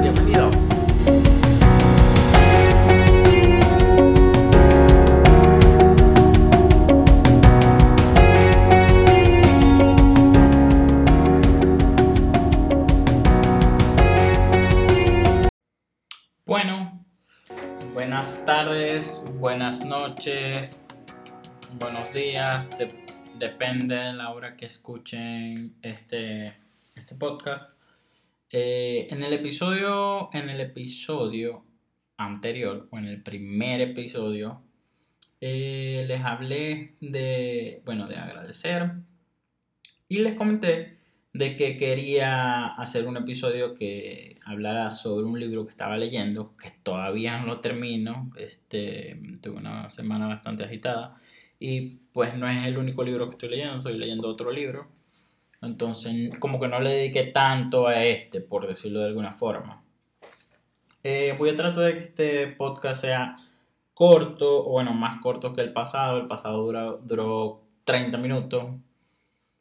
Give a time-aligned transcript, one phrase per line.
[0.00, 0.56] bienvenidos.
[16.44, 17.04] Bueno,
[17.94, 20.86] buenas tardes, buenas noches,
[21.78, 22.70] buenos días,
[23.38, 26.52] depende de la hora que escuchen este,
[26.96, 27.79] este podcast.
[28.52, 31.64] Eh, en el episodio, en el episodio
[32.16, 34.62] anterior, o en el primer episodio,
[35.40, 38.92] eh, les hablé de, bueno, de agradecer
[40.08, 40.98] y les comenté
[41.32, 46.70] de que quería hacer un episodio que hablara sobre un libro que estaba leyendo, que
[46.82, 51.16] todavía no lo termino, este, tuve una semana bastante agitada
[51.60, 54.88] y pues no es el único libro que estoy leyendo, estoy leyendo otro libro.
[55.62, 59.82] Entonces, como que no le dediqué tanto a este, por decirlo de alguna forma.
[61.02, 63.36] Eh, voy a tratar de que este podcast sea
[63.94, 66.18] corto, o bueno, más corto que el pasado.
[66.18, 68.64] El pasado duró, duró 30 minutos.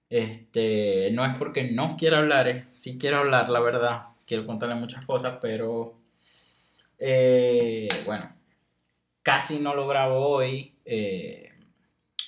[0.09, 4.03] Este, no es porque no quiera hablar, eh, sí quiero hablar, la verdad.
[4.25, 5.95] Quiero contarle muchas cosas, pero
[6.97, 8.33] eh, bueno,
[9.23, 10.75] casi no lo grabo hoy.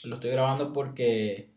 [0.04, 1.52] lo estoy grabando porque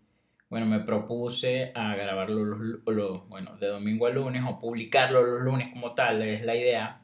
[0.54, 5.70] bueno, me propuse a grabarlo los, bueno, de domingo a lunes o publicarlo los lunes
[5.72, 7.00] como tal, es la idea.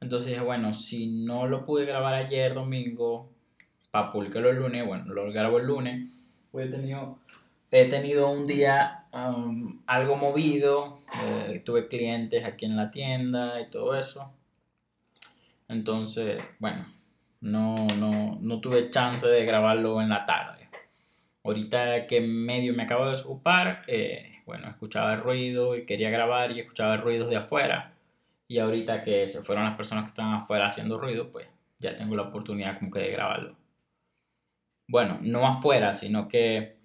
[0.00, 3.30] Entonces bueno, si no lo pude grabar ayer domingo
[3.90, 6.08] para publicarlo el lunes, bueno, lo grabo el lunes.
[6.54, 7.18] He tenido,
[7.70, 13.68] he tenido un día um, algo movido, eh, tuve clientes aquí en la tienda y
[13.68, 14.32] todo eso.
[15.68, 16.86] Entonces, bueno,
[17.42, 20.55] no, no, no tuve chance de grabarlo en la tarde.
[21.46, 26.50] Ahorita que medio me acabo de desocupar, eh, bueno, escuchaba el ruido y quería grabar
[26.50, 27.94] y escuchaba el ruido de afuera.
[28.48, 31.48] Y ahorita que se fueron las personas que estaban afuera haciendo ruido, pues
[31.78, 33.56] ya tengo la oportunidad como que de grabarlo.
[34.88, 36.78] Bueno, no afuera, sino que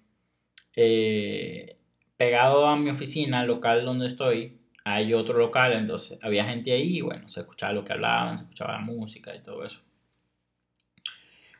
[0.76, 1.76] eh,
[2.16, 7.00] pegado a mi oficina, local donde estoy, hay otro local, entonces había gente ahí y
[7.00, 9.80] bueno, se escuchaba lo que hablaban, se escuchaba la música y todo eso.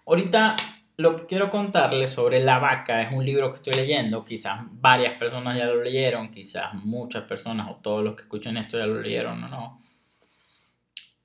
[0.06, 0.54] Ahorita
[0.96, 4.24] lo que quiero contarles sobre La Vaca es un libro que estoy leyendo.
[4.24, 8.78] Quizás varias personas ya lo leyeron, quizás muchas personas o todos los que escuchan esto
[8.78, 9.80] ya lo leyeron o no.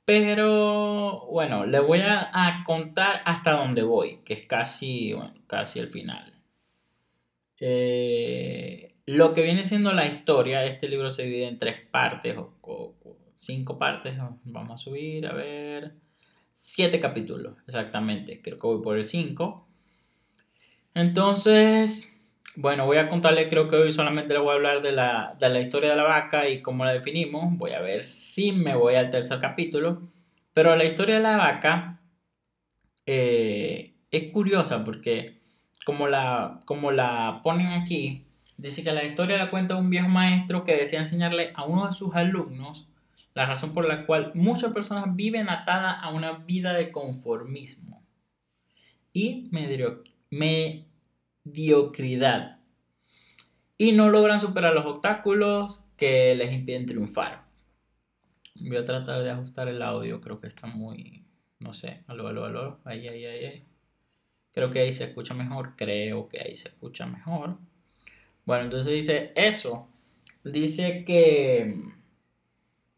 [0.06, 5.14] Pero bueno, les voy a, contar hasta dónde voy, que es casi,
[5.48, 6.32] casi el final.
[7.60, 12.96] Eh, lo que viene siendo la historia, este libro se divide en tres partes o
[13.36, 14.16] cinco partes.
[14.46, 16.07] Vamos a subir, a ver
[16.60, 18.42] siete capítulos, exactamente.
[18.42, 19.68] Creo que voy por el 5.
[20.96, 22.20] Entonces,
[22.56, 25.92] bueno, voy a contarle, creo que hoy solamente le voy a hablar de la, historia
[25.92, 27.56] de la vaca y cómo la definimos.
[27.58, 30.02] Voy a ver si me voy al tercer capítulo.
[30.54, 32.02] Pero la historia de la vaca
[33.06, 35.38] eh, es curiosa porque
[35.86, 38.26] como la, como la ponen aquí,
[38.58, 41.94] dice que la historia la cuenta un viejo maestro que decía enseñarle a uno de
[41.94, 42.88] sus alumnos
[43.38, 48.04] la razón por la cual muchas personas viven atadas a una vida de conformismo
[49.14, 49.48] y
[50.32, 52.58] mediocridad
[53.78, 57.46] y no logran superar los obstáculos que les impiden triunfar.
[58.56, 61.24] Voy a tratar de ajustar el audio, creo que está muy,
[61.60, 63.64] no sé, aló, aló, aló, ahí, ahí, ahí, ahí.
[64.52, 67.60] Creo que ahí se escucha mejor, creo que ahí se escucha mejor.
[68.46, 69.90] Bueno, entonces dice eso,
[70.44, 71.97] dice que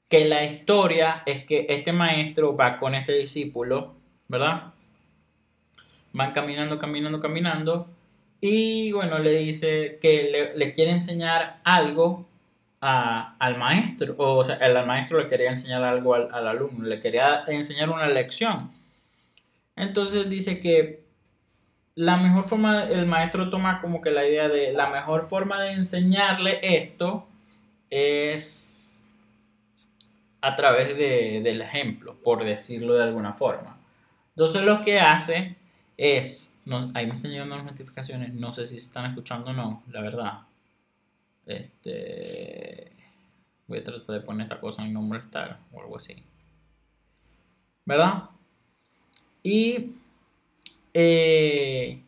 [0.09, 3.93] que la historia es que este maestro va con este discípulo,
[4.27, 4.73] ¿verdad?
[6.11, 7.87] Van caminando, caminando, caminando.
[8.41, 12.27] Y bueno, le dice que le, quiere enseñar algo
[12.81, 14.15] al maestro.
[14.17, 18.07] O sea, el maestro le quería enseñar algo al, al alumno, le quería enseñar una
[18.07, 18.71] lección.
[19.75, 21.03] Entonces dice que
[21.93, 25.73] la mejor forma, el maestro toma como que la idea de la mejor forma de
[25.73, 27.27] enseñarle esto
[27.89, 28.98] es
[30.41, 33.79] a través de, del ejemplo, por decirlo de alguna forma.
[34.29, 35.57] Entonces lo que hace
[35.97, 36.61] es,
[36.93, 40.01] ahí me están llegando las notificaciones, no sé si se están escuchando o no, la
[40.01, 40.39] verdad.
[41.45, 42.91] Este,
[43.67, 46.23] voy a tratar de poner esta cosa en no molestar o algo así.
[47.85, 48.29] ¿Verdad?
[49.43, 49.93] Y
[50.93, 52.03] eh,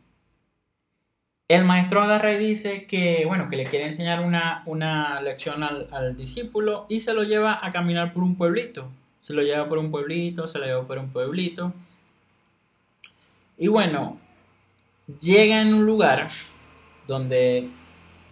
[1.51, 6.86] el maestro agarra y dice que, bueno, que le quiere enseñar una, lección al, discípulo
[6.88, 8.89] y se lo lleva a caminar por un pueblito.
[9.19, 11.74] Se lo lleva por un pueblito, se lo lleva por un pueblito.
[13.57, 14.18] Y bueno,
[15.21, 16.30] llega en un lugar
[17.06, 17.68] donde,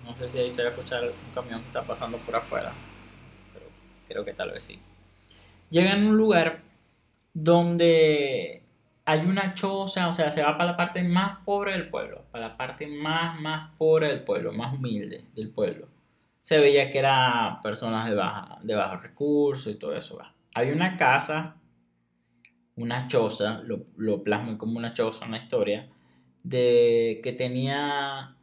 [0.05, 2.71] no sé si ahí se va a escuchar un camión que está pasando por afuera,
[3.53, 3.65] pero
[4.07, 4.79] creo que tal vez sí.
[5.69, 6.61] Llegan a un lugar
[7.33, 8.58] donde
[9.09, 12.49] hay una choza, o sea, se va para la parte más pobre del pueblo, para
[12.49, 15.87] la parte más, más pobre del pueblo, más humilde del pueblo.
[16.37, 20.19] Se veía que eran personas de, baja, de bajos recursos y todo eso.
[20.53, 21.55] Había una casa,
[22.75, 25.89] una choza, lo, lo plasmo como una choza en la historia,
[26.43, 28.35] de que tenía,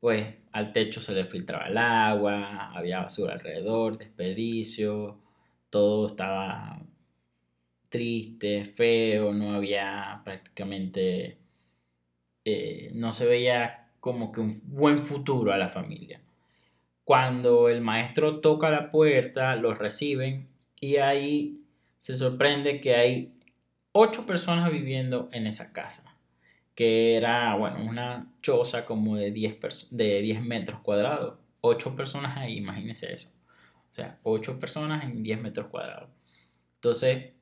[0.00, 5.20] pues, al techo se le filtraba el agua, había basura alrededor, desperdicio,
[5.70, 6.82] todo estaba
[7.90, 11.38] triste, feo, no había prácticamente,
[12.44, 16.22] eh, no se veía como que un buen futuro a la familia.
[17.04, 20.48] Cuando el maestro toca la puerta, los reciben
[20.80, 21.60] y ahí
[21.98, 23.34] se sorprende que hay
[23.92, 26.16] ocho personas viviendo en esa casa,
[26.74, 31.38] que era, bueno, una choza como de 10, de 10 metros cuadrados.
[31.60, 33.32] Ocho personas ahí, imagínense eso.
[33.90, 36.08] O sea, ocho personas en 10 metros cuadrados.
[36.76, 37.32] Entonces,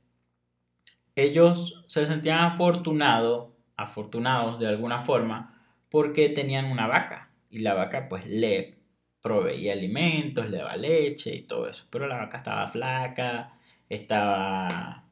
[1.19, 8.09] ellos se sentían afortunados, afortunados de alguna forma, porque tenían una vaca y la vaca
[8.09, 8.79] pues le
[9.20, 15.05] proveía alimentos, le daba leche y todo eso, pero la vaca estaba flaca, estaba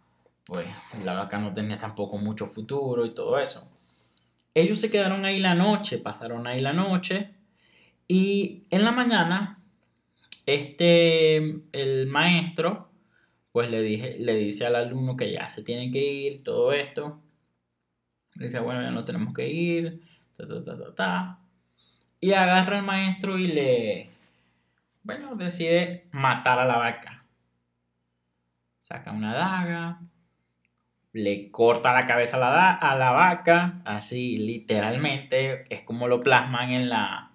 [0.44, 0.68] pues
[1.04, 3.68] la vaca no tenía tampoco mucho futuro y todo eso.
[4.54, 7.34] Ellos se quedaron ahí la noche, pasaron ahí la noche
[8.08, 9.62] y en la mañana
[10.46, 12.85] este el maestro
[13.56, 17.22] pues le, dije, le dice al alumno que ya se tiene que ir, todo esto.
[18.34, 20.02] Le dice, bueno, ya no tenemos que ir,
[20.36, 21.38] ta, ta, ta, ta, ta.
[22.20, 24.10] Y agarra al maestro y le,
[25.04, 27.24] bueno, decide matar a la vaca.
[28.82, 30.02] Saca una daga,
[31.14, 36.72] le corta la cabeza a la, a la vaca, así literalmente, es como lo plasman
[36.72, 37.32] en la,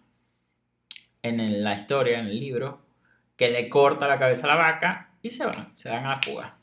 [1.24, 2.86] en la historia, en el libro,
[3.38, 6.22] que le corta la cabeza a la vaca y se van, se dan a la
[6.22, 6.58] fuga.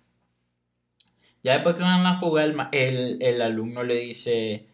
[1.43, 4.69] Ya después que se dan la fuga, el, alumno le dice,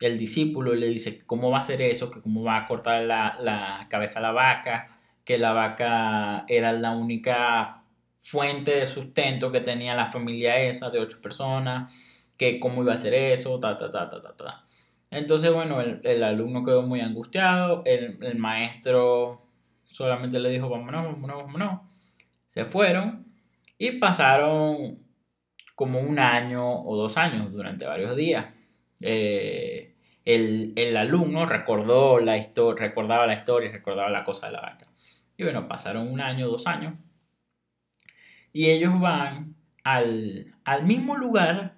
[0.00, 3.86] el discípulo le dice cómo va a hacer eso, que cómo va a cortar la,
[3.88, 4.88] cabeza a la vaca,
[5.24, 7.84] que la vaca era la única
[8.18, 11.94] fuente de sustento que tenía la familia esa de ocho personas,
[12.36, 14.64] que cómo iba a hacer eso, ta, ta, ta, ta, ta, ta.
[15.10, 19.46] Entonces, bueno, el, alumno quedó muy angustiado, el, el, maestro
[19.84, 21.80] solamente le dijo, vámonos, vámonos, vámonos.
[22.46, 23.27] Se fueron
[23.78, 24.98] y pasaron
[25.74, 28.46] como un año o dos años durante varios días.
[29.00, 29.94] Eh,
[30.24, 32.36] el, alumno recordó la
[32.76, 34.86] recordaba la historia, recordaba la cosa de la vaca.
[35.36, 36.94] Y bueno, pasaron un año, dos años.
[38.52, 39.54] Y ellos van
[39.84, 40.52] al,
[40.82, 41.76] mismo lugar.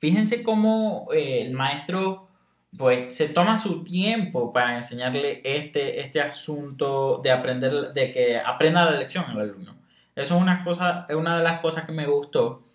[0.00, 2.28] Fíjense cómo eh, el maestro
[2.76, 8.90] pues se toma su tiempo para enseñarle este, este asunto de aprender, de que aprenda
[8.90, 9.83] la lección al alumno.
[10.14, 12.68] Eso es una, cosa, es una de las cosas que me gustó,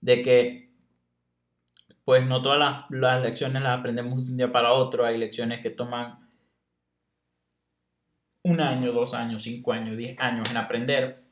[0.00, 0.66] de que
[2.04, 5.70] pues no todas las, lecciones las aprendemos de un día para otro, hay lecciones que
[5.70, 6.30] toman
[8.44, 11.24] un año, dos años, cinco años, diez años en aprender.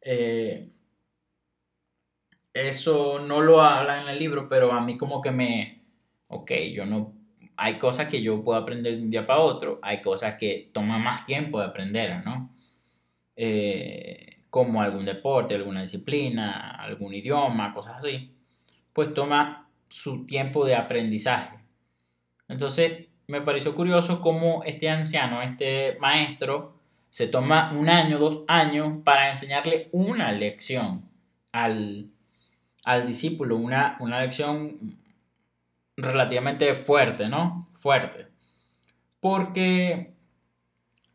[0.00, 0.72] Eh,
[2.54, 5.84] eso no lo habla en el libro, pero a mí como que me,
[6.30, 7.14] ok, yo no,
[7.58, 11.02] hay cosas que yo puedo aprender de un día para otro, hay cosas que toman
[11.02, 12.54] más tiempo de aprender, ¿no?
[13.36, 18.34] Eh, como algún deporte, alguna disciplina, algún idioma, cosas así,
[18.92, 21.58] pues toma su tiempo de aprendizaje.
[22.48, 26.78] Entonces, me pareció curioso cómo este anciano, este maestro,
[27.10, 31.08] se toma un año, dos años para enseñarle una lección
[31.52, 32.10] al,
[33.06, 34.78] discípulo, una, una lección
[35.96, 37.68] relativamente fuerte, ¿no?
[37.74, 38.28] Fuerte.
[39.20, 40.14] Porque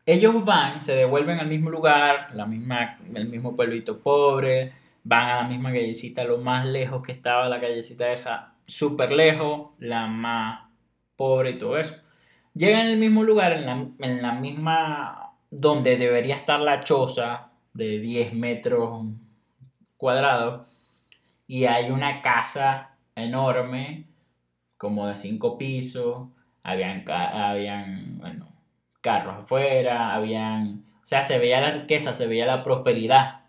[0.06, 5.36] ellos van, se devuelven al mismo lugar, la misma, el mismo pueblito pobre, van a
[5.36, 10.64] la misma callecita, lo más lejos que estaba la callecita esa, súper lejos, la más
[11.16, 11.96] pobre y todo eso.
[12.54, 17.98] Llegan al mismo lugar, en la, en la misma, donde debería estar la choza de
[17.98, 19.06] 10 metros
[19.96, 20.68] cuadrados,
[21.46, 24.06] y hay una casa enorme,
[24.76, 26.28] como de 5 pisos,
[26.62, 28.53] habían, habían, bueno,
[29.04, 33.44] carros afuera, habían, o sea, se veía la riqueza, se veía la prosperidad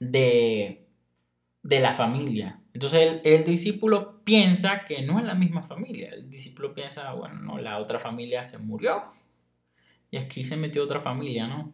[0.00, 0.88] de,
[1.62, 2.60] de la familia.
[2.74, 6.10] Entonces el, discípulo piensa que no es la misma familia.
[6.12, 9.04] El discípulo piensa, bueno, no, la otra familia se murió.
[10.10, 11.72] Y aquí se metió otra familia, ¿no?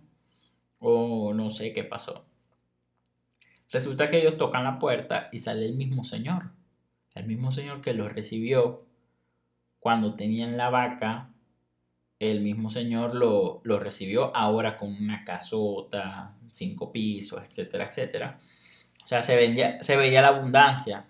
[0.78, 2.26] O no sé qué pasó.
[3.70, 6.52] Resulta que ellos tocan la puerta y sale el mismo señor.
[7.14, 8.84] El mismo señor que los recibió
[9.80, 11.31] cuando tenían la vaca
[12.22, 18.38] el mismo señor lo, recibió ahora con una casota, cinco pisos, etcétera, etcétera.
[19.02, 21.06] O sea, se, vendía, se veía la abundancia.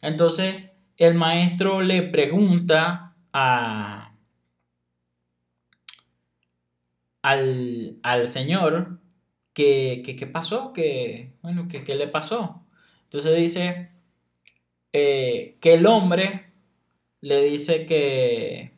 [0.00, 4.14] Entonces, el maestro le pregunta a,
[7.20, 9.00] al, al Señor
[9.52, 12.66] que, qué pasó, que, bueno, que, qué le pasó.
[13.04, 13.90] Entonces dice
[14.94, 16.52] eh, que el hombre
[17.20, 18.73] le dice que,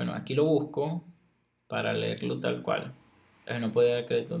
[0.00, 1.04] bueno, aquí lo busco
[1.66, 2.94] para leerlo tal cual.
[3.60, 4.38] No puede dar crédito.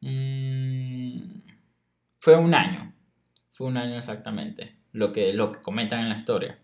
[0.00, 1.40] Mm,
[2.20, 2.94] fue un año.
[3.50, 4.76] Fue un año exactamente.
[4.92, 6.60] Lo que, lo que comentan en la historia.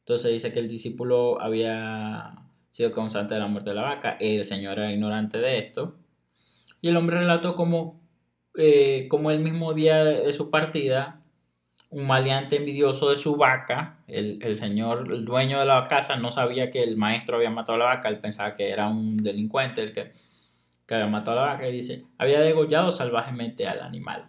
[0.00, 2.32] Entonces dice que el discípulo había
[2.70, 4.16] sido causante de la muerte de la vaca.
[4.18, 6.00] El Señor era ignorante de esto.
[6.80, 8.00] Y el hombre relató como,
[8.56, 11.22] eh, como el mismo día de su partida,
[11.90, 16.70] un maleante envidioso de su vaca, el, señor, el dueño de la casa, no sabía
[16.70, 19.92] que el maestro había matado a la vaca, él pensaba que era un delincuente el
[19.92, 20.12] que,
[20.86, 24.28] que había matado a la vaca y dice, había degollado salvajemente al animal.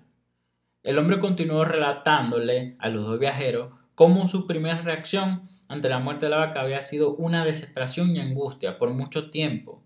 [0.84, 6.25] El hombre continuó relatándole a los dos viajeros cómo su primera reacción ante la muerte
[6.25, 9.84] de la vaca había sido una desesperación y angustia por mucho tiempo.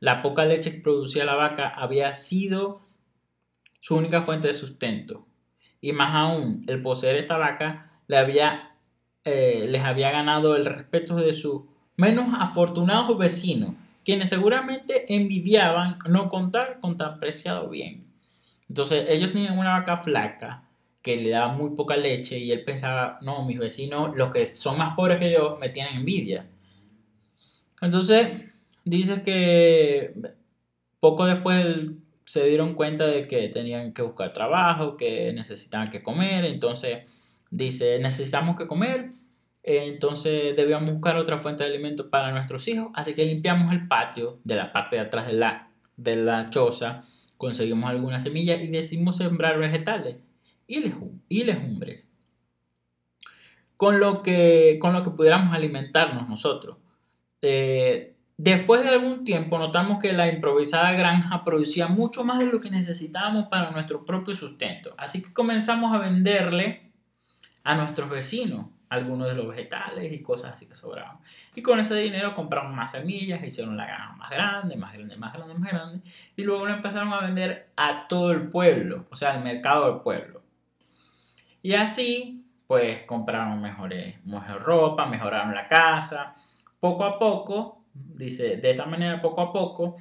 [0.00, 2.80] La poca leche que producía la vaca había sido
[3.80, 5.26] su única fuente de sustento.
[5.82, 8.70] Y más aún, el poseer esta vaca le había,
[9.24, 11.64] eh, les había ganado el respeto de sus
[11.96, 13.74] menos afortunados vecinos,
[14.04, 18.06] quienes seguramente envidiaban no contar con tan preciado bien.
[18.68, 20.68] Entonces ellos tenían una vaca flaca,
[21.02, 24.78] que le daba muy poca leche y él pensaba, no, mis vecinos, los que son
[24.78, 26.48] más pobres que yo, me tienen envidia.
[27.80, 28.28] Entonces,
[28.84, 30.14] dice que
[31.00, 31.90] poco después
[32.32, 37.00] se dieron cuenta de que tenían que buscar trabajo, que necesitaban que comer, entonces
[37.50, 39.12] dice, necesitamos que comer,
[39.62, 44.40] entonces debíamos buscar otra fuente de alimento para nuestros hijos, así que limpiamos el patio
[44.44, 47.04] de la parte de atrás de la, de la choza,
[47.36, 50.16] conseguimos algunas semillas y decidimos sembrar vegetales
[50.66, 50.80] y
[51.44, 52.14] legumbres,
[53.76, 56.78] con lo que, con lo que pudiéramos alimentarnos nosotros.
[57.42, 62.60] Eh, después de algún tiempo notamos que la improvisada granja producía mucho más de lo
[62.60, 64.94] que necesitábamos para nuestro propio sustento.
[64.98, 66.92] Así que comenzamos a venderle
[67.64, 71.16] a nuestros vecinos algunos de los vegetales y cosas así que sobraban.
[71.54, 75.32] Y con ese dinero compramos más semillas, hicieron la granja más grande, más grande, más
[75.32, 76.00] grande, más grande.
[76.36, 80.02] Y luego lo empezaron a vender a todo el pueblo, o sea, al mercado del
[80.02, 80.42] pueblo.
[81.62, 86.34] Y así, pues compraron mejores, mejor ropa, mejoraron la casa.
[86.78, 89.96] Poco a poco, dice, de esta manera, poco a poco,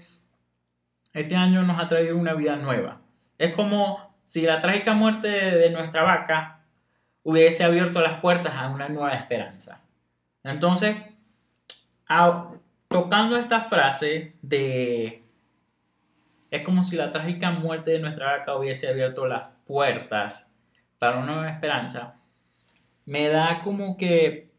[1.13, 3.01] este año nos ha traído una vida nueva.
[3.38, 6.65] Es como si la trágica muerte de nuestra vaca
[7.24, 9.83] hubiese abierto las puertas a una nueva esperanza.
[10.43, 10.95] Entonces,
[12.88, 15.24] tocando esta frase de...
[16.50, 20.53] Es como si la trágica muerte de nuestra vaca hubiese abierto las puertas
[20.98, 22.19] para una nueva esperanza,
[23.05, 24.50] me da como que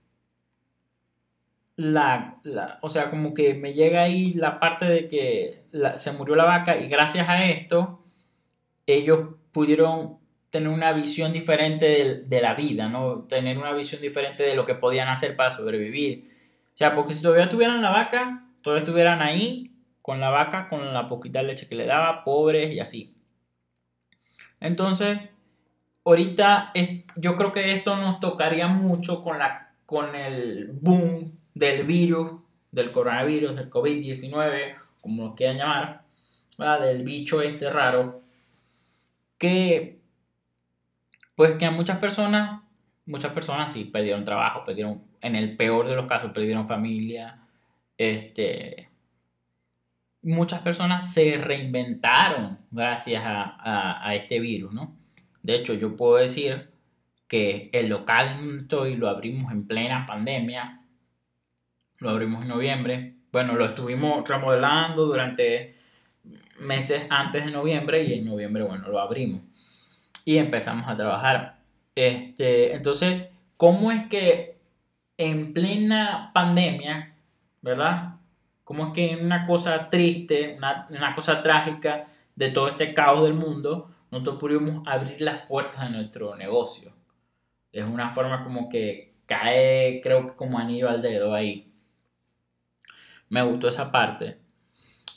[1.82, 2.38] la,
[2.80, 5.64] o sea, como que me llega ahí la parte de que
[5.98, 8.04] se murió la vaca y gracias a esto
[8.86, 10.18] ellos pudieron
[10.50, 13.22] tener una visión diferente de, la vida, ¿no?
[13.22, 16.30] Tener una visión diferente de lo que podían hacer para sobrevivir.
[16.68, 20.94] O sea, porque si todavía tuvieran la vaca, todavía estuvieran ahí con la vaca, con
[20.94, 23.16] la poquita leche que le daba, pobres y así.
[24.60, 25.18] Entonces,
[26.04, 26.72] ahorita
[27.16, 32.40] yo creo que esto nos tocaría mucho con, la, con el boom del virus,
[32.70, 36.04] del coronavirus, del COVID-19, como lo quieran llamar,
[36.80, 38.20] del bicho este raro,
[39.38, 40.00] que
[41.34, 42.62] pues que a muchas personas,
[43.06, 47.42] muchas personas sí perdieron trabajo, perdieron, en el peor de los casos, perdieron familia,
[47.98, 48.90] este,
[50.22, 54.96] muchas personas se reinventaron gracias a, a este virus, ¿no?
[55.42, 56.72] De hecho, yo puedo decir
[57.32, 60.81] que el local en lo abrimos en plena pandemia.
[62.02, 63.14] Lo abrimos en noviembre.
[63.30, 65.76] Bueno, lo estuvimos remodelando durante
[66.58, 69.42] meses antes de noviembre y en noviembre, bueno, lo abrimos.
[70.24, 71.60] Y empezamos a trabajar.
[71.94, 74.58] Este, entonces, ¿cómo es que
[75.16, 77.14] en plena pandemia,
[77.60, 78.16] ¿verdad?
[78.64, 82.02] ¿Cómo es que en una cosa triste, una, una cosa trágica
[82.34, 86.92] de todo este caos del mundo, nosotros pudimos abrir las puertas de nuestro negocio.
[87.70, 91.71] Es una forma como que cae, creo, como anillo al dedo ahí.
[93.32, 94.36] Me gustó esa parte.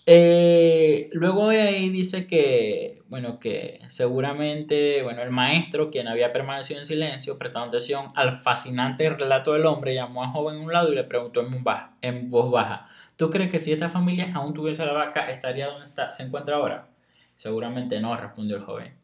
[0.05, 6.79] Eh, luego de ahí dice que, bueno, que seguramente, bueno, el maestro, quien había permanecido
[6.79, 10.93] en silencio, prestando atención al fascinante relato del hombre, llamó a joven a un lado
[10.93, 14.31] y le preguntó en voz baja, en voz baja ¿tú crees que si esta familia
[14.33, 16.87] aún tuviese la vaca, estaría donde está, se encuentra ahora?
[17.35, 18.97] Seguramente no, respondió el joven.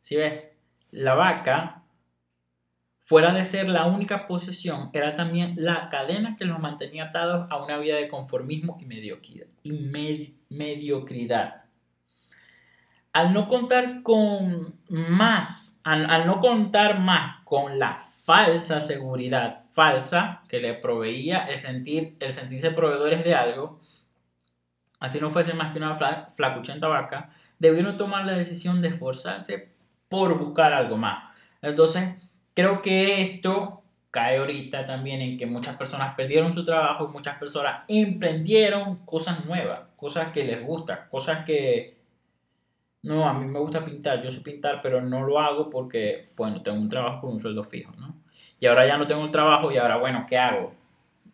[0.00, 0.56] Si ves,
[0.92, 1.82] la vaca
[3.08, 7.62] Fuera de ser la única posesión, era también la cadena que los mantenía atados a
[7.62, 9.46] una vida de conformismo y mediocridad.
[9.62, 11.66] Y mediocridad.
[13.12, 20.58] Al no contar con más, al, no contar más con la falsa seguridad falsa que
[20.58, 23.80] le proveía el, sentir, el sentirse proveedores de algo,
[24.98, 29.76] así no fuese más que una flacuchenta vaca, debieron tomar la decisión de esforzarse
[30.08, 31.36] por buscar algo más.
[31.62, 32.16] Entonces,
[32.56, 37.36] Creo que esto cae ahorita también en que muchas personas perdieron su trabajo y muchas
[37.36, 41.98] personas emprendieron cosas nuevas, cosas que les gustan, cosas que...
[43.02, 46.62] No, a mí me gusta pintar, yo sé pintar, pero no lo hago porque, bueno,
[46.62, 48.16] tengo un trabajo con un sueldo fijo, ¿no?
[48.58, 50.72] Y ahora ya no tengo el trabajo y ahora, bueno, ¿qué hago?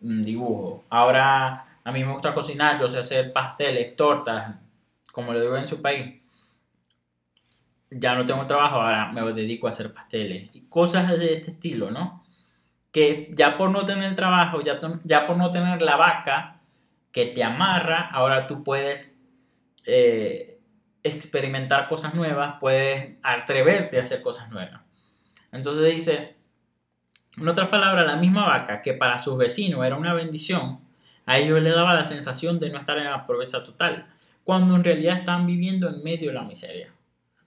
[0.01, 0.83] dibujo.
[0.91, 4.57] Ahora a mí me gusta cocinar, yo sé hacer pasteles, tortas,
[5.13, 6.22] como lo digo en su país
[7.95, 11.91] ya no tengo trabajo, ahora me dedico a hacer pasteles y cosas de este estilo,
[11.91, 12.25] ¿no?
[12.91, 16.61] Que ya por no tener trabajo, ya, ya por no tener la vaca
[17.11, 19.19] que te amarra, ahora tú puedes
[19.87, 20.61] eh,
[21.03, 24.81] experimentar cosas nuevas, puedes atreverte a hacer cosas nuevas.
[25.53, 26.37] Entonces dice,
[27.37, 30.81] en otras palabras, la misma vaca que para sus vecinos era una bendición,
[31.27, 34.07] a ellos les daba la sensación de no estar en la pobreza total,
[34.45, 36.93] cuando en realidad están viviendo en medio de la miseria.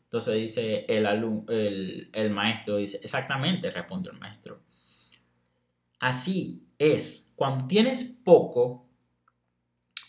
[0.05, 4.61] Entonces dice el, el, el maestro, dice, exactamente, respondió el maestro.
[5.99, 8.87] Así es, cuando tienes poco,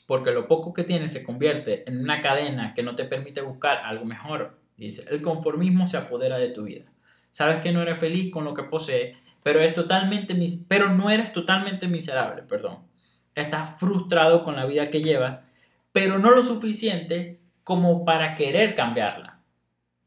[0.07, 3.79] porque lo poco que tienes se convierte en una cadena que no te permite buscar
[3.79, 4.61] algo mejor.
[4.77, 6.93] Dice, el conformismo se apodera de tu vida.
[7.31, 10.37] Sabes que no eres feliz con lo que posees, pero, eres totalmente
[10.69, 12.87] pero no eres totalmente miserable, perdón.
[13.35, 15.47] Estás frustrado con la vida que llevas,
[15.93, 19.36] pero no lo suficiente como para querer cambiarla.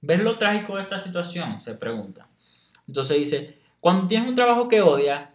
[0.02, 1.60] ¿Ves lo trágico de esta situación?
[1.60, 2.28] Se pregunta.
[2.88, 5.30] Entonces dice, cuando tienes un trabajo que odias,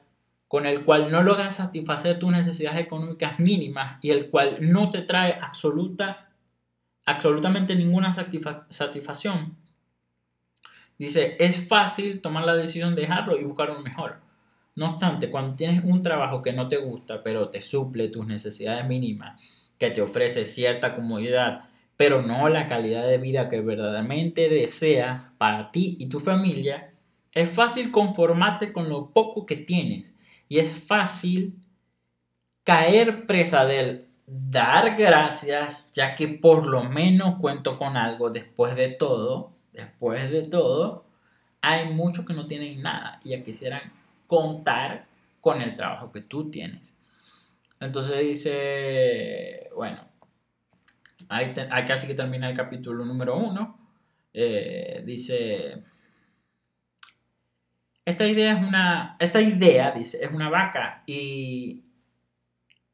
[0.48, 5.02] con el cual no logras satisfacer tus necesidades económicas mínimas y el cual no te
[5.02, 6.30] trae absoluta,
[7.04, 9.56] absolutamente ninguna satisfacción,
[10.98, 14.20] dice, es fácil tomar la decisión de dejarlo y buscar un mejor.
[14.76, 18.86] No obstante, cuando tienes un trabajo que no te gusta, pero te suple tus necesidades
[18.86, 25.34] mínimas, que te ofrece cierta comodidad, pero no la calidad de vida que verdaderamente deseas
[25.38, 26.92] para ti y tu familia,
[27.32, 30.16] es fácil conformarte con lo poco que tienes
[30.48, 31.54] y es fácil
[32.64, 38.88] caer presa del dar gracias, ya que por lo menos cuento con algo después de
[38.88, 41.04] todo, después de todo,
[41.60, 43.92] hay muchos que no tienen nada y ya quisieran
[44.26, 45.06] contar
[45.40, 46.98] con el trabajo que tú tienes.
[47.80, 50.08] Entonces dice, bueno,
[51.28, 51.52] hay,
[51.86, 53.78] casi que termina el capítulo número uno.
[54.32, 55.84] Eh, dice,
[58.04, 61.84] esta idea es una, esta idea, dice, es una vaca y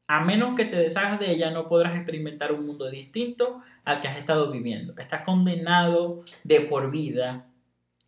[0.07, 4.07] a menos que te deshagas de ella no podrás experimentar un mundo distinto al que
[4.07, 4.93] has estado viviendo.
[4.97, 7.47] Estás condenado de por vida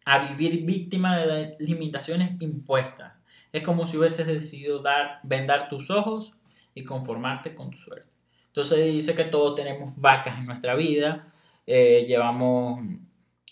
[0.05, 3.21] a vivir víctima de las limitaciones impuestas.
[3.53, 6.33] Es como si hubieses decidido dar, vendar tus ojos
[6.73, 8.09] y conformarte con tu suerte.
[8.53, 11.27] Entonces dice que todos tenemos vacas en nuestra vida,
[11.65, 12.81] eh, llevamos,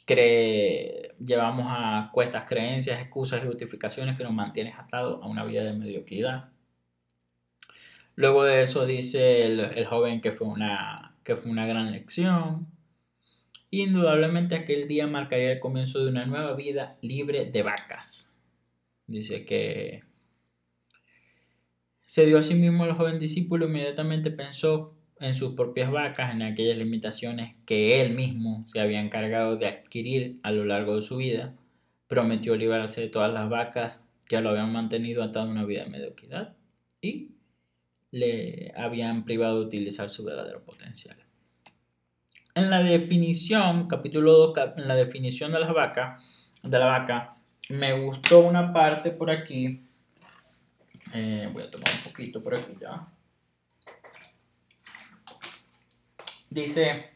[0.06, 5.74] llevamos a cuestas creencias, excusas y justificaciones que nos mantienen atados a una vida de
[5.74, 6.52] mediocridad.
[8.14, 12.68] Luego de eso dice el, joven que fue, una, que fue una gran lección.
[13.72, 18.40] Indudablemente aquel día marcaría el comienzo de una nueva vida libre de vacas.
[19.08, 20.11] Dice que
[22.12, 26.42] se dio a sí mismo el joven discípulo, inmediatamente pensó en sus propias vacas, en
[26.42, 31.16] aquellas limitaciones que él mismo se había encargado de adquirir a lo largo de su
[31.16, 31.56] vida.
[32.08, 35.90] Prometió librarse de todas las vacas que lo habían mantenido atado a una vida de
[35.90, 36.54] mediocridad
[37.00, 37.32] y
[38.12, 41.16] le habían privado de utilizar su verdadero potencial.
[42.56, 47.38] En la definición, capítulo 2, en la definición de las vacas, de la vaca,
[47.70, 49.88] me gustó una parte por aquí
[51.14, 53.08] eh, voy a tomar un poquito por aquí ya.
[56.50, 57.12] Dice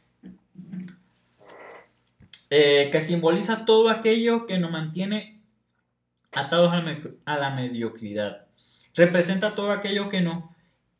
[2.50, 5.42] eh, que simboliza todo aquello que nos mantiene
[6.32, 6.72] atados
[7.26, 8.48] a la mediocridad.
[8.94, 10.44] Representa todo aquello que nos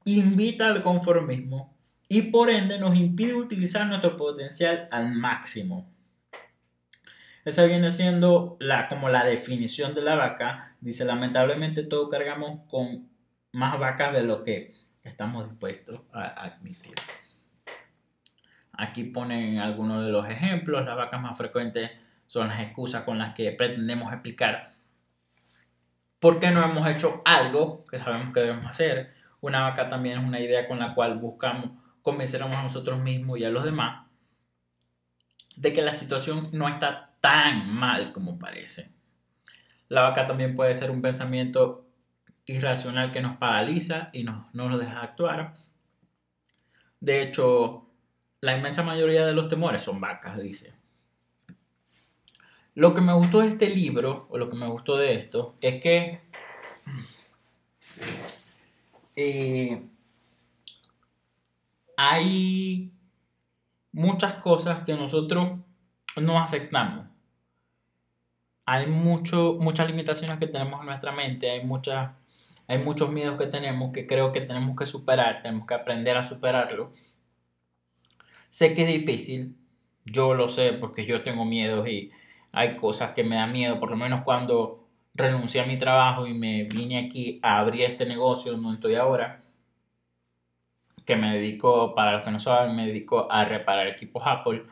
[0.04, 1.76] invita al conformismo
[2.08, 5.95] y por ende nos impide utilizar nuestro potencial al máximo.
[7.46, 10.76] Esa viene siendo la, como la definición de la vaca.
[10.82, 13.08] Dice, lamentablemente todos cargamos con
[13.52, 16.96] más vacas de lo que estamos dispuestos a admitir.
[18.74, 20.84] Aquí ponen algunos de los ejemplos.
[20.86, 21.92] Las vacas más frecuentes
[22.26, 24.74] son las excusas con las que pretendemos explicar
[26.20, 29.14] por qué no hemos hecho algo que sabemos que debemos hacer.
[29.40, 31.70] Una vaca también es una idea con la cual buscamos
[32.02, 34.05] convencer a nosotros mismos y a los demás
[35.56, 38.94] de que la situación no está tan mal como parece.
[39.90, 41.88] La vaca también puede ser un pensamiento
[42.46, 45.56] irracional que nos paraliza y no nos deja actuar.
[47.00, 47.86] De hecho,
[48.42, 50.76] la inmensa mayoría de los temores son vacas, dice.
[52.76, 55.82] Lo que me gustó de este libro, o lo que me gustó de esto, es
[55.82, 56.22] que
[59.16, 59.82] eh,
[61.96, 62.92] hay
[63.96, 65.54] muchas cosas que nosotros
[66.18, 67.06] no aceptamos.
[68.66, 72.12] Hay mucho, muchas limitaciones que tenemos en nuestra mente, hay, muchas,
[72.68, 76.24] hay muchos miedos que tenemos que creo que tenemos que superar, tenemos que aprender a
[76.24, 76.92] superarlo.
[78.50, 79.56] Sé que es difícil,
[80.04, 82.12] yo lo sé porque yo tengo miedos y
[82.52, 86.34] hay cosas que me dan miedo, por lo menos cuando renuncié a mi trabajo y
[86.34, 89.40] me vine aquí a abrir este negocio donde estoy ahora,
[91.06, 94.64] que me dedico, para los que no saben, me dedico a reparar equipos Apple,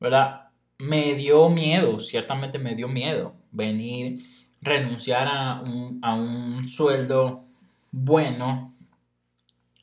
[0.00, 0.48] ¿verdad?
[0.78, 4.24] Me dio miedo, ciertamente me dio miedo venir,
[4.60, 7.44] renunciar a un, a un sueldo
[7.90, 8.74] bueno,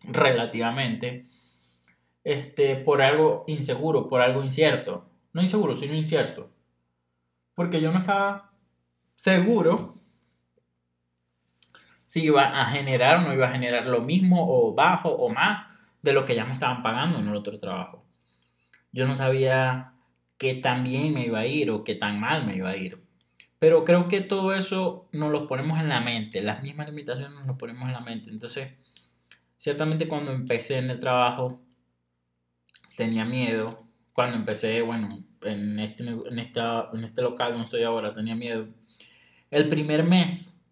[0.04, 1.26] relativamente,
[2.24, 5.06] este, por algo inseguro, por algo incierto.
[5.34, 6.50] No inseguro, sino incierto
[7.56, 8.44] porque yo no estaba
[9.16, 9.96] seguro
[12.06, 15.72] si iba a generar o no iba a generar lo mismo o bajo o más
[16.06, 18.06] de lo que ya me estaban pagando en el otro trabajo.
[18.92, 19.94] Yo no sabía
[20.38, 23.04] qué tan bien me iba a ir o qué tan mal me iba a ir.
[23.58, 27.48] Pero creo que todo eso nos lo ponemos en la mente, las mismas limitaciones nos
[27.48, 28.30] lo ponemos en la mente.
[28.30, 28.70] Entonces,
[29.56, 31.60] ciertamente cuando empecé en el trabajo,
[32.96, 33.88] tenía miedo.
[34.14, 35.10] Cuando empecé, bueno,
[35.42, 38.68] en este, en, esta, en este local donde estoy ahora, tenía miedo.
[39.50, 40.68] El primer mes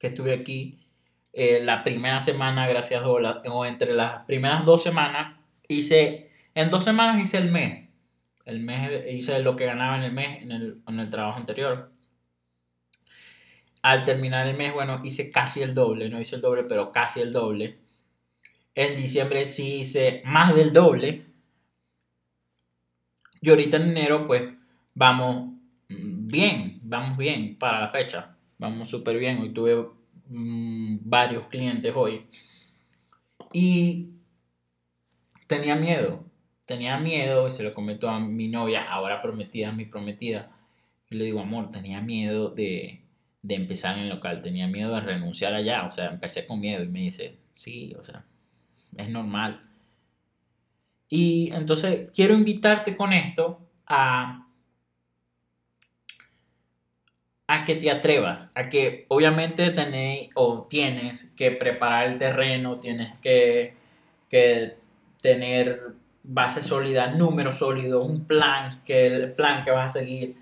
[0.00, 0.85] que estuve aquí,
[1.38, 6.82] eh, la primera semana, gracias a o entre las primeras dos semanas, hice, en dos
[6.82, 7.90] semanas hice el mes.
[8.46, 11.92] El mes hice lo que ganaba en el mes en el, en el trabajo anterior.
[13.82, 17.20] Al terminar el mes, bueno, hice casi el doble, no hice el doble, pero casi
[17.20, 17.80] el doble.
[18.74, 21.26] En diciembre sí hice más del doble
[23.42, 24.42] y ahorita en enero, pues
[24.94, 25.52] vamos
[25.86, 28.36] bien, vamos bien para la fecha.
[28.56, 29.38] Vamos súper bien.
[29.38, 29.95] Hoy tuve
[30.28, 32.26] mm, varios clientes hoy.
[33.52, 34.10] Y
[35.46, 36.24] tenía miedo.
[36.64, 40.50] Tenía miedo y se lo comentó a mi novia, ahora prometida, mi prometida.
[41.08, 43.02] Yo le digo, amor, tenía miedo de,
[43.42, 44.42] de empezar en el local.
[44.42, 45.86] Tenía miedo de renunciar allá.
[45.86, 48.24] O sea, empecé con miedo y me dice, sí, o sea,
[48.96, 49.62] es normal.
[51.08, 54.45] Y entonces quiero invitarte con esto a,
[57.48, 63.16] a que te atrevas, a que obviamente tenéis o tienes que preparar el terreno, tienes
[63.18, 63.76] que,
[64.28, 64.76] que
[65.20, 70.36] tener base sólida, números sólidos, un plan, que el plan que vas a seguir,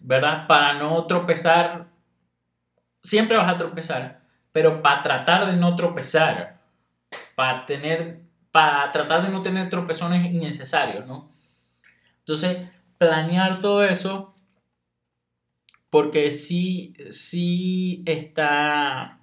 [0.00, 0.46] ¿verdad?
[0.48, 1.86] Para no tropezar,
[3.00, 4.20] siempre vas a tropezar,
[4.52, 6.58] pero para tratar de no tropezar,
[7.36, 11.30] para tener para tratar de no tener tropezones innecesarios, ¿no?
[12.20, 14.34] Entonces, planear todo eso,
[15.90, 19.20] porque sí, sí está...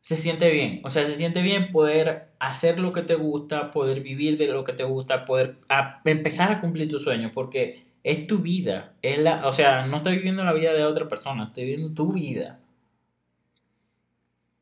[0.00, 4.02] Se siente bien, o sea, se siente bien poder hacer lo que te gusta, poder
[4.02, 5.58] vivir de lo que te gusta, poder
[6.04, 10.18] empezar a cumplir tus sueños, porque es tu vida, es la, o sea, no estoy
[10.18, 12.60] viviendo la vida de otra persona, estoy viviendo tu vida.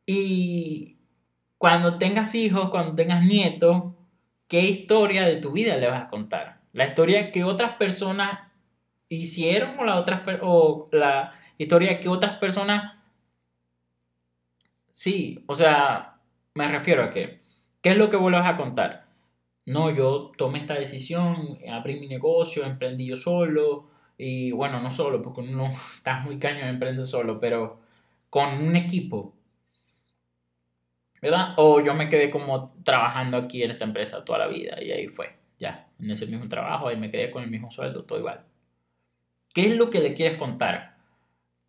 [0.06, 0.96] Y
[1.58, 3.92] cuando tengas hijos, cuando tengas nietos,
[4.48, 6.62] ¿qué historia de tu vida le vas a contar?
[6.72, 8.50] La historia que otras personas
[9.08, 12.94] hicieron o la, otras, o la historia que otras personas...
[14.90, 16.20] Sí, o sea,
[16.54, 17.40] me refiero a que,
[17.82, 19.06] ¿qué es lo que vas a contar?
[19.66, 23.88] No, yo tomé esta decisión, abrí mi negocio, emprendí yo solo,
[24.18, 27.80] y bueno, no solo, porque uno está muy caño de emprender solo, pero
[28.30, 29.34] con un equipo,
[31.22, 31.54] ¿verdad?
[31.56, 35.08] O yo me quedé como trabajando aquí en esta empresa toda la vida y ahí
[35.08, 35.26] fue,
[35.58, 38.44] ya, en ese mismo trabajo, ahí me quedé con el mismo sueldo, todo igual.
[39.54, 40.94] ¿Qué es lo que le quieres contar?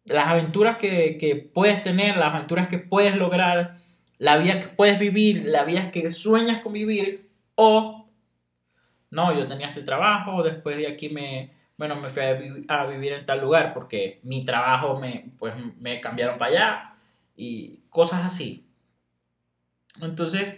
[0.05, 3.75] las aventuras que, que puedes tener, las aventuras que puedes lograr,
[4.17, 8.07] la vida que puedes vivir, la vida que sueñas con vivir, o
[9.09, 12.21] no, yo tenía este trabajo, después de aquí me, bueno, me fui
[12.67, 16.95] a, vivir en tal lugar porque mi trabajo me, pues, me cambiaron para allá
[17.35, 18.67] y cosas así.
[20.01, 20.55] Entonces,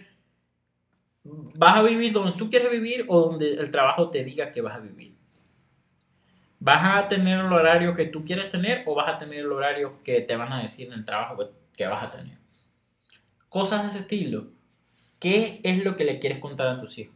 [1.24, 4.76] vas a vivir donde tú quieres vivir o donde el trabajo te diga que vas
[4.76, 5.17] a vivir.
[6.60, 10.02] ¿Vas a tener el horario que tú quieres tener o vas a tener el horario
[10.02, 12.36] que te van a decir en el trabajo que, vas a tener?
[13.48, 14.48] Cosas de ese estilo.
[15.20, 17.14] ¿Qué es lo que le quieres contar a tus hijos?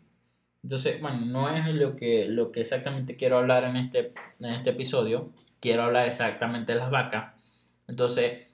[0.62, 4.70] Entonces, bueno, no es lo que, lo que exactamente quiero hablar en este, en este
[4.70, 5.30] episodio.
[5.60, 7.34] Quiero hablar exactamente de las vacas.
[7.88, 8.46] Entonces,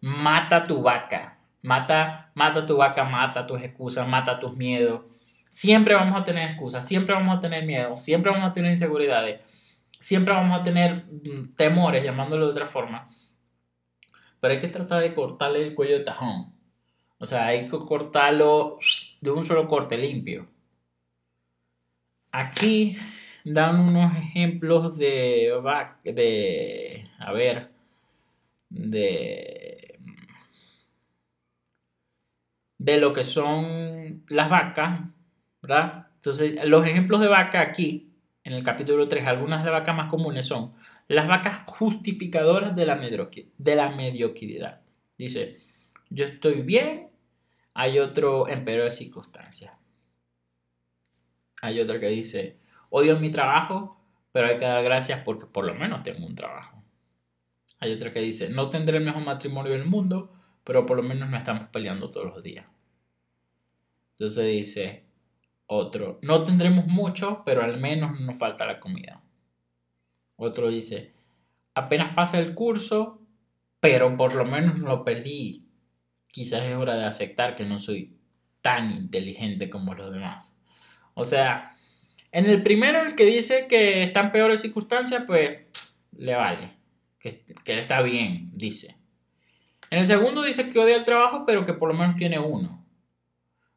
[0.00, 1.38] mata tu vaca.
[1.62, 5.00] Mata, mata tu vaca, mata tus excusas, mata tus miedos.
[5.48, 9.42] Siempre vamos a tener excusas, siempre vamos a tener miedo, siempre vamos a tener inseguridades,
[10.06, 13.06] siempre vamos a tener mm, temores, llamándolo de otra forma.
[14.38, 16.54] Pero hay que tratar de cortarle el cuello de tajón.
[17.18, 18.78] O sea, hay que cortarlo
[19.20, 20.48] de un solo corte limpio.
[22.30, 22.96] Aquí
[23.44, 25.52] dan unos ejemplos de,
[26.04, 27.72] de a ver,
[28.68, 29.98] de,
[32.78, 35.00] de lo que son las vacas,
[35.62, 36.10] ¿verdad?
[36.14, 38.05] Entonces, los ejemplos de vaca aquí,
[38.46, 40.72] en el capítulo 3, algunas de las vacas más comunes son
[41.08, 44.82] las vacas justificadoras de la, de mediocridad.
[45.18, 45.58] Dice,
[46.10, 47.10] yo estoy bien,
[47.74, 49.72] hay otro en peores circunstancias.
[51.60, 55.74] Hay otra que dice, odio mi trabajo, pero hay que dar gracias porque por lo
[55.74, 56.84] menos tengo un trabajo.
[57.80, 60.32] Hay otra que dice, no tendré el mejor matrimonio del mundo,
[60.62, 62.66] pero por lo menos no estamos peleando todos los días.
[64.12, 65.05] Entonces dice
[65.66, 69.22] otro, no tendremos mucho, pero al menos no nos falta la comida.
[70.36, 71.12] Otro dice,
[71.74, 73.20] apenas pasa el curso,
[73.80, 75.68] pero por lo menos no lo perdí.
[76.30, 78.16] Quizás es hora de aceptar que no soy
[78.60, 80.60] tan inteligente como los demás.
[81.14, 81.74] O sea,
[82.32, 85.60] en el primero, el que dice que está en peores circunstancias, pues
[86.16, 86.70] le vale.
[87.18, 88.96] Que, que está bien, dice.
[89.90, 92.85] En el segundo dice que odia el trabajo, pero que por lo menos tiene uno.